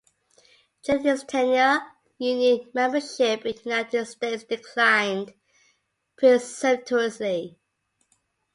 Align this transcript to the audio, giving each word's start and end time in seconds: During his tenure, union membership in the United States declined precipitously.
During 0.83 1.03
his 1.03 1.23
tenure, 1.25 1.79
union 2.17 2.71
membership 2.73 3.45
in 3.45 3.55
the 3.55 3.61
United 3.65 4.07
States 4.07 4.43
declined 4.45 5.31
precipitously. 6.17 7.59